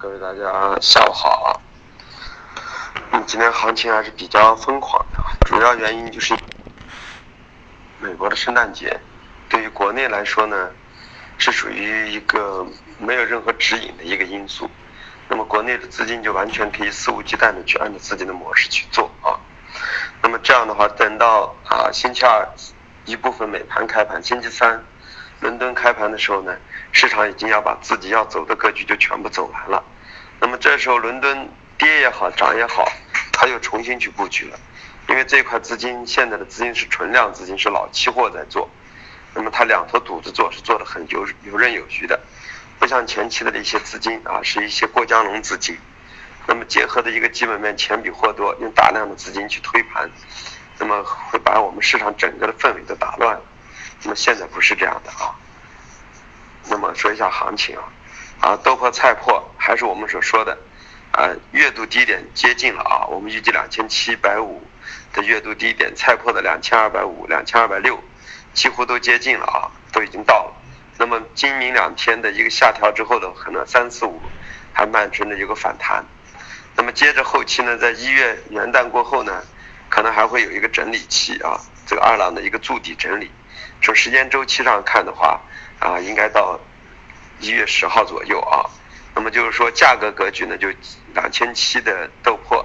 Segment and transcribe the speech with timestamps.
[0.00, 1.50] 各位大家下午好啊。
[3.10, 6.36] 嗯，今天行情还是比较疯狂的，主要原因就是
[7.98, 8.96] 美国的圣诞节，
[9.48, 10.70] 对于国内来说呢，
[11.36, 12.64] 是属于一个
[13.00, 14.70] 没有任何指引的一个因素。
[15.28, 19.34] 那么国内的资金就完全可以肆无忌惮的去按照自己的模式去做啊。
[20.22, 22.48] 那么这样的话，等到啊星期二
[23.04, 24.80] 一部分美盘开盘，星期三
[25.40, 26.56] 伦敦开盘的时候呢？
[26.90, 29.84] 市场已经要把自己要走的格局就全部走完了，
[30.40, 32.90] 那么这时候伦敦跌也好涨也好，
[33.30, 34.58] 它又重新去布局了，
[35.06, 38.68] 因为这块资金现在的资金是存量资金，是老期货在做，
[39.34, 42.18] 那么它两头堵着做是做的很游游刃有余的，
[42.78, 45.76] 不像前期的一些资金啊，是一些过江龙资金，
[46.46, 50.10] 那么结合的一个基本面钱比货多，用大量的资金去推盘，
[50.78, 53.42] 那么会把我们市场整个的氛围都打乱了，
[54.02, 55.34] 那么现在不是这样的啊。
[56.70, 57.84] 那么说一下行情啊，
[58.40, 60.56] 啊豆粕菜粕还是我们所说的，
[61.12, 64.62] 啊月度低点接近了啊，我们预计两千七百五
[65.12, 67.98] 的月度低点，菜粕的两千二百五、两千二百六，
[68.52, 70.54] 几乎都接近了啊，都已经到了。
[70.98, 74.20] 那么今明两天的一个下调之后的可能三四五
[74.72, 76.04] 还慢存的一个反弹，
[76.76, 79.42] 那么接着后期呢，在一月元旦过后呢，
[79.88, 83.30] 可能还会有一个整理期啊，这个二浪的一个筑底整理，
[83.82, 85.40] 从时间周期上看的话。
[85.80, 86.58] 啊，应该到
[87.38, 88.66] 一月十号左右啊。
[89.14, 90.66] 那么就是说，价格格局呢，就
[91.14, 92.64] 两千七的豆粕，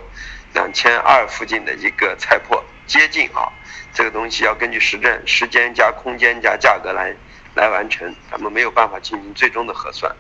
[0.56, 3.54] 两千二附近的一个菜粕接近啊。
[3.94, 7.16] 这个东西要根据实证、时间加空间加价格来
[7.54, 10.12] 来完成，咱们没有办法进行最终的核算。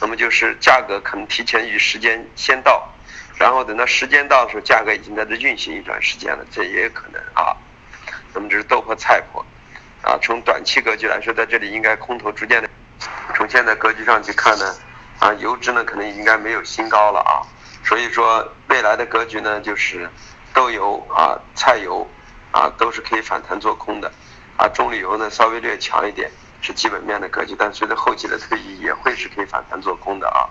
[0.00, 2.92] 那么就是价格可能提前于时间先到，
[3.38, 7.54] 然后等到时间到的时候，价格已经在这运行一段时间了，这也有可能啊。
[8.32, 9.44] 那么这是豆粕、菜粕。
[10.04, 12.68] 啊，从短期格局来说，在这里应该空头逐渐的。
[13.34, 14.74] 从现在格局上去看呢，
[15.18, 17.40] 啊，油脂呢可能应该没有新高了啊，
[17.82, 20.08] 所以说未来的格局呢就是
[20.52, 22.06] 豆油啊、菜油
[22.52, 24.12] 啊都是可以反弹做空的，
[24.58, 30.44] 啊，棕榈油呢稍微略强一点是基本面的格局，但随着后期的推移也会是可以反弹做空的啊。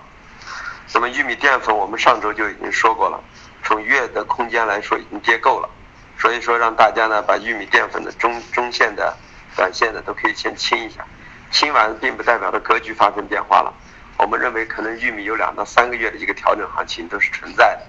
[0.92, 3.22] 那么玉米淀粉我们上周就已经说过了，
[3.62, 5.70] 从月的空间来说已经跌够了，
[6.18, 9.16] 所以说让大家呢把玉米淀粉的中中线的。
[9.56, 11.04] 短线的都可以先清一下，
[11.50, 13.72] 清完并不代表着格局发生变化了。
[14.16, 17.82] 我们认为可能玉米有两到三个月的一个调整行情都是存在的，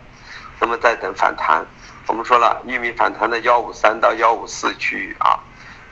[0.59, 1.65] 那么再等反弹。
[2.07, 5.39] 我们说了，玉米反弹的幺五三到幺五四区域啊，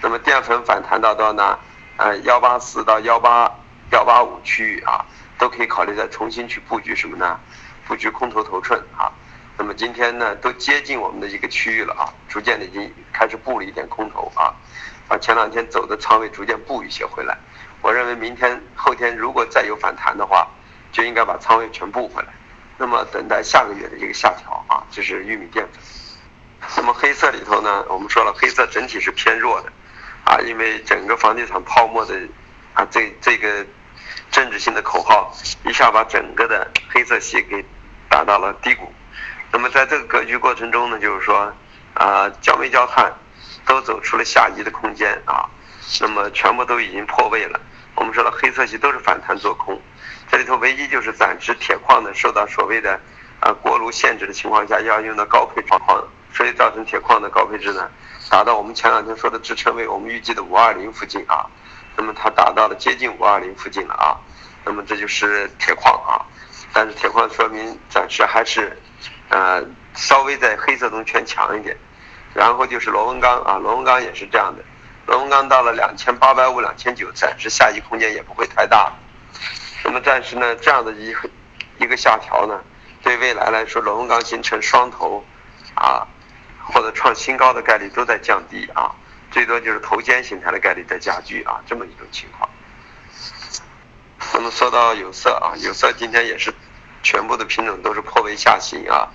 [0.02, 1.58] 那么淀粉反弹到多呢？
[1.98, 3.52] 呃，幺八四到幺八
[3.92, 5.06] 幺八五区域啊，
[5.38, 7.40] 都可以考虑再重新去布局什么呢？
[7.88, 9.12] 布局空头头寸啊。
[9.58, 14.54] 那么今天呢，都接近我们的一个区域了啊，逐渐的已经开始布了一点空头啊。
[15.08, 17.38] 把前两天走的仓位逐渐布一些回来，
[17.82, 20.48] 我认为明天后天如果再有反弹的话，
[20.92, 22.30] 就应该把仓位全布回来。
[22.78, 25.80] 那么等待下个月的一个下调啊，就是玉米淀粉。
[26.78, 29.72] 那么黑色里头呢，我们说了，黑色整体是偏弱的，
[30.24, 32.18] 啊，因为整个房地产泡沫的
[32.74, 33.64] 啊这这个
[34.32, 35.32] 政治性的口号，
[35.66, 37.64] 一下把整个的黑色系给
[38.10, 38.92] 打到了低谷。
[39.54, 41.54] 那么在这个格局过程中呢，就是说
[41.94, 43.14] 啊，焦煤焦炭。
[43.66, 45.48] 都走出了下移的空间啊，
[46.02, 47.58] 那么全部都已经破位了。
[47.96, 49.82] 我们说了，黑色系都是反弹做空，
[50.30, 53.00] 这里头唯一就是暂时铁矿呢受到所谓的
[53.40, 57.90] 啊锅炉限制的情况下，要用到高配置矿，所以造成铁矿的高配置呢
[58.30, 61.48] 达到我们前两天说的支撑位，我们预计的五二零附近啊，
[61.96, 64.20] 那么它达到了接近五二零附近了啊，
[64.66, 66.20] 那么这就是铁矿啊，
[66.74, 68.78] 但是铁矿说明暂时还是
[69.30, 69.64] 呃
[69.96, 71.78] 稍微在黑色中偏强一点。
[72.34, 74.64] 然后就是螺纹钢啊，螺纹钢也是这样的，
[75.06, 78.92] 螺纹钢到了两千八百五、两千九，暂时下移空间也不会太大。
[79.84, 81.16] 那么暂时呢，这样的一
[81.78, 82.60] 一个下调呢，
[83.04, 85.24] 对未来来说，螺纹钢形成双头
[85.76, 86.08] 啊，
[86.66, 88.90] 或者创新高的概率都在降低啊，
[89.30, 92.50] 最多就是头肩形态的概率在加剧啊，这么一种情况。
[94.34, 96.52] 那么说到有色啊，有色今天也是
[97.04, 99.12] 全部的品种都是破位下行啊，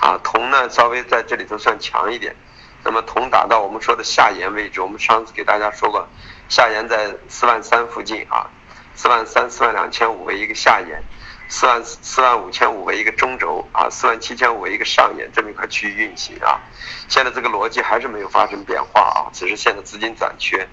[0.00, 2.36] 啊，铜呢稍微在这里头算强一点。
[2.84, 6.08] 那么铜打到我们说的下沿位置，我们上次给大家说过，
[6.48, 8.48] 下沿在四万三附近啊，
[8.94, 11.02] 四万三、四万两千五为一个下沿，
[11.48, 16.60] 四万四万五千五为一个中轴啊，四万七千五为一个上沿，这么一块区域运行啊。
[17.08, 20.66] 现在这个逻辑还是没有发生变化啊，只是现在资金短缺，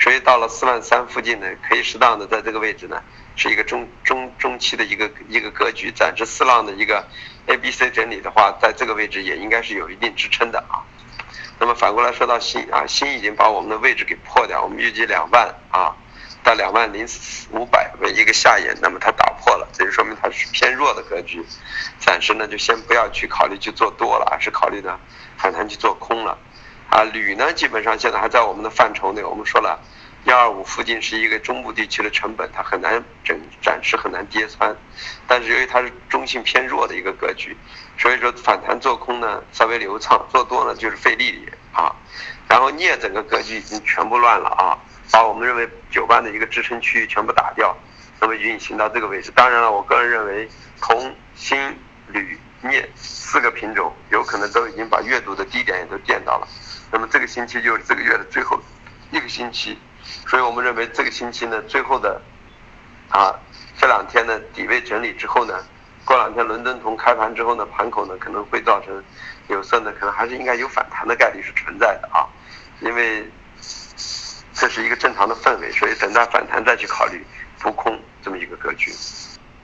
[0.00, 3.02] 所以到了四万三附近呢，可以适当的在这个位置呢，
[3.36, 7.06] 是一个中中中期的一个一个格局，暂时四浪的一个
[7.46, 10.80] A、B、C 整理的话，在这个位置也应该是有一定支撑的啊。
[11.58, 15.94] 那么反过来说到锌啊，锌已经把我们的位置给破掉，我们预计两万啊，
[16.42, 17.06] 到两万零
[17.50, 21.44] 五百为一个下沿，那么它打破了，这就说明它是偏弱的格局，
[21.98, 24.98] 暂时呢就先不要去考虑去做多了，而是考虑呢
[25.36, 26.38] 反弹去做空了。
[26.90, 29.80] 啊，铝呢基本上现在还在我们的范畴内，我们说了，
[30.24, 34.76] 幺二五附近是一个中部地区的成本，它很难整暂时很难跌穿，
[35.28, 37.56] 但是由于它是中性偏弱的一个格局，
[37.96, 41.94] 所以说反弹做空呢稍微流畅，做多呢就是费力点啊。
[42.48, 44.76] 然后镍整个格局已经全部乱了啊，
[45.12, 47.76] 把我们认为九万的一个支撑区域全部打掉，
[48.20, 49.30] 那么运行到这个位置。
[49.30, 50.48] 当然了，我个人认为
[50.80, 51.56] 铜、锌、
[52.08, 56.48] 铝、镍四个品种有可能都已经把月度的低点也都见到了。
[56.92, 58.60] 那么这个星期就是这个月的最后
[59.10, 59.78] 一个星期，
[60.26, 62.20] 所以我们认为这个星期呢，最后的
[63.08, 63.34] 啊
[63.78, 65.64] 这两天呢底位整理之后呢，
[66.04, 69.02] 过两天伦敦铜开盘之后呢，盘口呢可能会造成
[69.48, 72.26] 有色呢可能还是应该有反弹的概率是存在的啊，
[72.80, 73.30] 因为
[74.52, 77.24] 这是一个正常的氛围，所以等待反弹再去考虑
[77.56, 78.92] 浮空这么一个格局。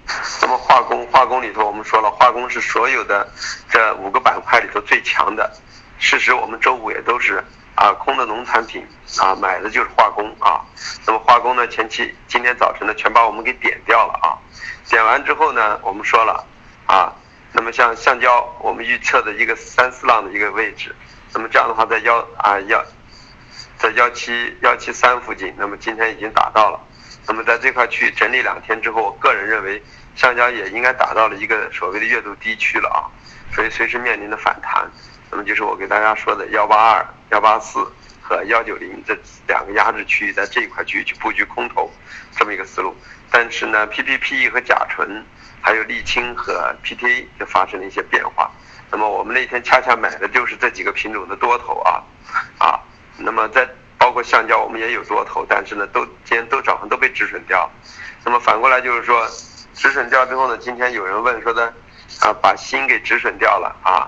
[0.41, 3.29] 那么化工化工里头我们说了，化工是所有的
[3.69, 5.53] 这五个板块里头最强的。
[5.99, 7.43] 事实我们周五也都是
[7.75, 8.87] 啊空的农产品
[9.19, 10.61] 啊买的就是化工啊，
[11.07, 14.37] 那么化工呢前期今天早晨呢全把我们给点掉了啊，
[14.89, 16.45] 点完之后呢我们说了
[16.87, 17.13] 啊，
[17.53, 20.95] 那么像橡胶我们预测的一个三四浪的一个位置，
[21.33, 22.85] 那么这样的话在幺啊幺
[23.79, 26.79] 在幺七幺七三附近，那么今天已经达到了，
[27.29, 29.83] 那么在这块区域整理两天之后，我个人认为
[30.15, 33.11] 橡胶也应该达到了一个所谓的月度低区了啊，
[33.53, 34.89] 所以随时面临的反弹。
[35.31, 37.81] 那么就是我给大家说的幺八二、幺八四
[38.23, 39.19] 和幺九零这
[39.49, 41.91] 两个压制区域，在这一块区域去布局空头，
[42.37, 42.97] 这么一个思路。
[43.29, 45.25] 但是呢，PPPE 和甲醇，
[45.61, 48.49] 还有沥青和 PTA 就发生了一些变化。
[48.89, 52.01] 那么我们那天恰恰买的就是这几个品种的多头啊
[52.59, 52.81] 啊。
[53.19, 53.69] 那么在
[54.07, 57.69] 包括橡胶，我们也有多头，但是呢，都今天都早上都被止损掉。
[58.25, 59.29] 那么反过来就是说，
[59.75, 61.65] 止损掉之后呢，今天有人问说的
[62.21, 64.07] 啊，把锌给止损掉了啊。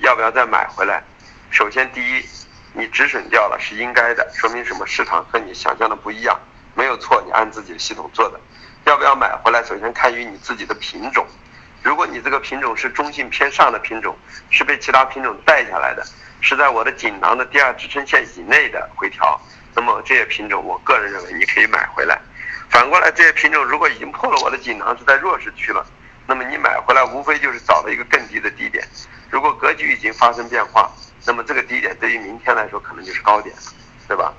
[0.00, 1.04] 要不要再买回来？
[1.50, 2.24] 首先，第一，
[2.72, 4.86] 你止损掉了是应该的，说明什么？
[4.86, 6.40] 市场和你想象的不一样，
[6.72, 8.40] 没有错，你按自己的系统做的。
[8.86, 9.62] 要不要买回来？
[9.62, 11.26] 首先看于你自己的品种。
[11.82, 14.16] 如果你这个品种是中性偏上的品种，
[14.48, 16.02] 是被其他品种带下来的，
[16.44, 19.40] 是在我的锦囊的第二支撑线以内的回调，
[19.74, 22.20] 那么这些品种，我个人认为你可以买回来。
[22.68, 25.84] 反过来，这些品种如果已经破了我的锦囊，是在弱势区了，
[26.26, 28.86] 那么你买回来无非就是找了一个更低的低点。
[29.30, 30.92] 如果格局已经发生变化，
[31.24, 33.56] 那么这个低点对于明天来说可能就是高点，
[34.06, 34.30] 对吧？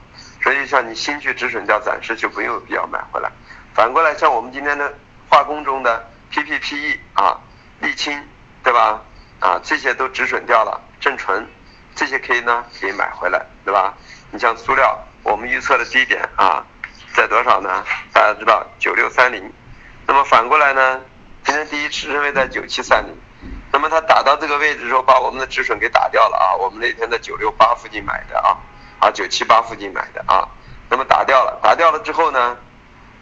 [0.43, 3.31] 所以像你新去止损掉，暂时就没有必要买回来。
[3.73, 4.93] 反过来，像我们今天的
[5.27, 7.39] 化工中的 PPPE 啊、
[7.81, 8.21] 沥青，
[8.63, 9.01] 对吧？
[9.39, 11.45] 啊，这些都止损掉了，正纯
[11.95, 13.93] 这些可以呢，可以买回来，对吧？
[14.31, 16.65] 你像塑料，我们预测的低点啊，
[17.15, 17.83] 在多少呢？
[18.11, 19.51] 大家知道九六三零，
[20.05, 21.01] 那么反过来呢，
[21.43, 23.15] 今天第一支撑位在九七三零。
[23.71, 26.55] 那么它打到这个位置之后，把我们的止损给打掉了啊！
[26.55, 28.57] 我们那天在九六八附近买的啊，
[28.99, 30.47] 啊九七八附近买的啊，
[30.89, 32.57] 那么打掉了，打掉了之后呢，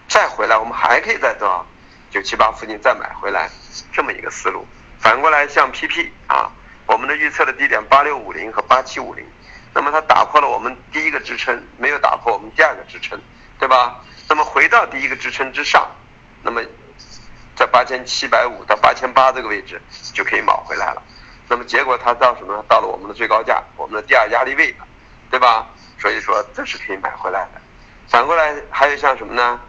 [0.08, 1.66] 再回来我们还可以在多少？
[2.12, 3.50] 九七八附近再买回来，
[3.92, 4.68] 这么一个思路。
[5.00, 6.52] 反过来像 PP 啊，
[6.86, 9.26] 我们的预测的低点八六五零和八七五零，
[9.74, 13.20] 那么它打破了我们第一个支撑，没有打破我们第二个支撑，
[13.60, 14.04] 对吧？
[14.30, 15.90] 那么回到第一个支撑之上，
[16.42, 16.62] 那么。
[17.56, 19.80] 在八千七百五到八千八这个位置
[20.12, 21.04] 就可以买回来了，
[21.48, 22.66] 那么结果它到什么？
[22.68, 24.76] 到了我们的最高价，我们的第二压力位，
[25.30, 25.68] 对吧？
[26.00, 27.62] 所以说这是可以买回来的。
[28.08, 29.62] 反过来还有像什么呢？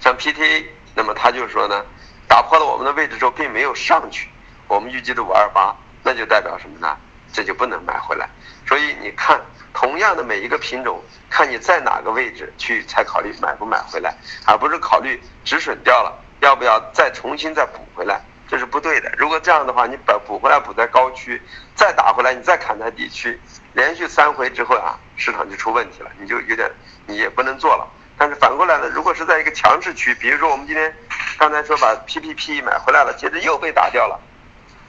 [0.00, 1.84] 像 PTA，那么它就说呢，
[2.26, 4.26] 打破了我们的位置之后并没有上去，
[4.70, 5.74] 我们预计的五二八，
[6.04, 6.96] 那就代表什么呢？
[7.32, 8.28] 这就不能买回来。
[8.64, 9.40] 所以你看，
[9.74, 11.02] 同样的每一个品种。
[11.28, 14.12] 看你在哪个位置去才考虑买不买回来，
[14.44, 19.12] 而不是考虑止损掉了要不要再重新再补回来，这是不对的。
[19.16, 21.40] 如果这样的话，你把补回来补在高区，
[21.76, 23.40] 再打回来你再砍在低区，
[23.74, 26.68] 连续三回之后啊，市场就出问题了，你就有点
[27.06, 27.88] 你也不能做了。
[28.18, 30.92] 但是反过来呢，如果是在一个强势区，比如说我们今天
[31.38, 34.20] 刚才说把 PPP 买回来了，接着又被打掉了，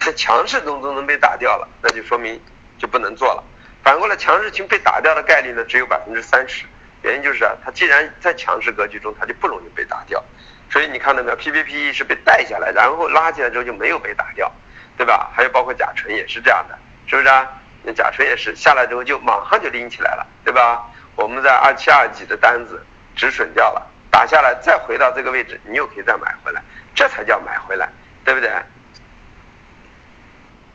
[0.01, 2.41] 在强势中都能被打掉了，那就说明
[2.79, 3.43] 就不能做了。
[3.83, 6.65] 反过来，强势群被打掉的概率呢只有百分之三十，
[7.03, 10.23] 原因就是啊，它既然在强势格局中，它就不容易被打掉，
[10.71, 14.51] 所以你看到没有？PPP 是被带下来，然后拉起来之后就没有被打掉，
[14.97, 15.29] 对吧？
[15.35, 17.47] 还有包括甲醇也是这样的，是不是啊？
[17.83, 20.83] 那甲醇也是下来之后就马上就拎起来了，对吧？
[21.15, 22.83] 我们在二七二几的单子
[23.15, 26.61] 止损掉了，打下来再回到这个位置，你又可以再买回来，
[26.95, 27.87] 这才叫买回来，
[28.25, 28.51] 对不对？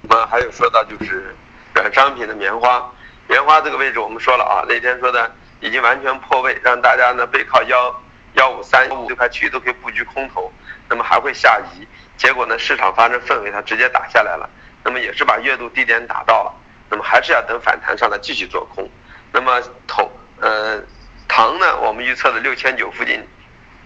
[0.08, 1.34] 我们还有说到就是
[1.74, 2.92] 软商品的棉花。
[3.28, 8.02] 棉花这个位置我们说了啊，那天说的已经完全破位，让大家呢背靠幺
[8.34, 10.52] 幺五三五这块区域都可以布局空头，
[10.88, 11.84] 那么还会下移，
[12.16, 14.48] 结果呢市场发生氛围，它直接打下来了，
[14.84, 16.54] 那么也是把月度低点打到了，
[16.88, 18.88] 那么还是要等反弹上来继续做空，
[19.32, 20.08] 那么头
[20.40, 20.80] 呃
[21.26, 23.20] 糖呢，我们预测的六千九附近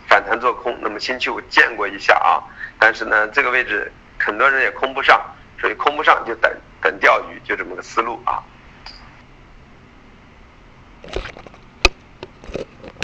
[0.06, 2.44] 反弹做空，那么星期五见过一下啊，
[2.78, 5.18] 但是呢这个位置很多人也空不上，
[5.61, 6.50] 所以空不上就等
[6.81, 8.43] 等钓鱼，就这么个思路啊。